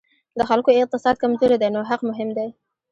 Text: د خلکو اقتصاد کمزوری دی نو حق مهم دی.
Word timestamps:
د 0.37 0.39
خلکو 0.49 0.69
اقتصاد 0.73 1.15
کمزوری 1.23 1.57
دی 1.61 1.69
نو 1.75 1.81
حق 1.89 2.01
مهم 2.09 2.29
دی. 2.37 2.47